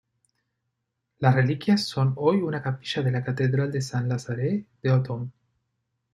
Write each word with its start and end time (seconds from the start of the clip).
Las 1.19 1.35
reliquias 1.35 1.83
son 1.85 2.13
hoy 2.15 2.37
una 2.41 2.63
capilla 2.63 3.03
de 3.03 3.11
la 3.11 3.23
catedral 3.23 3.71
de 3.71 3.83
Saint-Lazare 3.83 4.65
de 4.81 4.89
Autun. 4.89 5.31